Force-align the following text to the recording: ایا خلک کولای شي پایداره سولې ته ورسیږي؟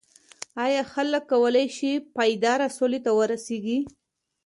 ایا 0.65 0.81
خلک 0.93 1.23
کولای 1.31 1.67
شي 1.77 1.91
پایداره 2.15 2.67
سولې 2.77 2.99
ته 3.05 3.11
ورسیږي؟ 3.19 3.79